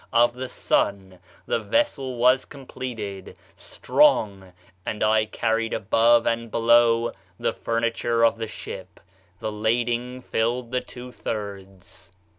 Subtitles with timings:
[0.25, 1.19] of the sun...
[1.45, 3.37] the vessel was completed....
[3.55, 4.51] strong
[4.83, 8.99] and I had carried above and below the furniture of the ship.
[9.39, 12.11] [This lading filled the two thirds.